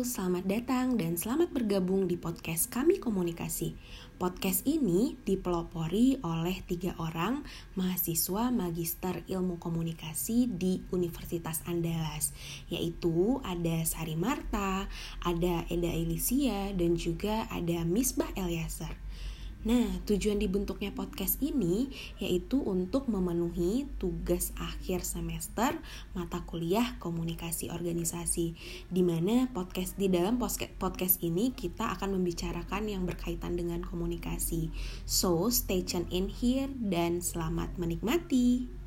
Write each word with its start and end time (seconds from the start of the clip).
selamat 0.00 0.48
datang 0.48 0.96
dan 0.96 1.20
selamat 1.20 1.52
bergabung 1.52 2.08
di 2.08 2.16
podcast 2.16 2.72
Kami 2.72 2.96
Komunikasi. 2.96 3.76
Podcast 4.16 4.64
ini 4.64 5.20
dipelopori 5.28 6.16
oleh 6.24 6.64
tiga 6.64 6.96
orang 6.96 7.44
mahasiswa 7.76 8.48
Magister 8.48 9.20
Ilmu 9.28 9.60
Komunikasi 9.60 10.48
di 10.48 10.80
Universitas 10.96 11.60
Andalas, 11.68 12.32
yaitu 12.72 13.44
ada 13.44 13.84
Sari 13.84 14.16
Marta, 14.16 14.88
ada 15.20 15.68
Eda 15.68 15.92
Elisia, 15.92 16.72
dan 16.72 16.96
juga 16.96 17.44
ada 17.52 17.84
Misbah 17.84 18.32
Eliasar. 18.32 18.96
Nah, 19.62 20.02
tujuan 20.10 20.42
dibentuknya 20.42 20.90
podcast 20.90 21.38
ini 21.38 21.86
yaitu 22.18 22.58
untuk 22.58 23.06
memenuhi 23.06 23.86
tugas 24.02 24.50
akhir 24.58 25.06
semester 25.06 25.78
mata 26.18 26.42
kuliah 26.42 26.98
komunikasi 26.98 27.70
organisasi. 27.70 28.58
Di 28.90 29.02
mana 29.06 29.46
podcast 29.54 29.94
di 29.94 30.10
dalam 30.10 30.42
podcast 30.42 31.22
ini 31.22 31.54
kita 31.54 31.94
akan 31.94 32.18
membicarakan 32.18 32.90
yang 32.90 33.06
berkaitan 33.06 33.54
dengan 33.54 33.86
komunikasi. 33.86 34.74
So, 35.06 35.46
stay 35.54 35.86
tune 35.86 36.10
in 36.10 36.26
here 36.26 36.66
dan 36.66 37.22
selamat 37.22 37.78
menikmati. 37.78 38.81